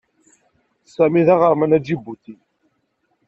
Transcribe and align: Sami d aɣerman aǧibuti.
Sami 0.93 1.21
d 1.27 1.29
aɣerman 1.33 1.75
aǧibuti. 1.77 2.35